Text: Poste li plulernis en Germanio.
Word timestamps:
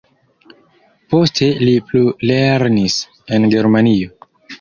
Poste 1.13 1.49
li 1.67 1.73
plulernis 1.89 2.97
en 3.39 3.47
Germanio. 3.53 4.11